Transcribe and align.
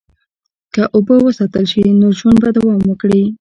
که 0.73 0.81
اوبه 0.95 1.15
وساتل 1.19 1.65
شي، 1.71 1.83
نو 1.99 2.07
ژوند 2.19 2.37
به 2.43 2.49
دوام 2.57 2.81
وکړي. 2.85 3.23